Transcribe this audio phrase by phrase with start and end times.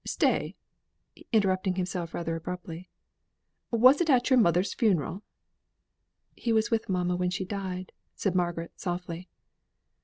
[0.03, 0.55] Stay!"
[1.31, 2.89] (interrupting himself rather abruptly).
[3.69, 5.21] "Was it at your mother's funeral?"
[6.35, 9.29] "He was with mamma when she died," said Margaret, softly.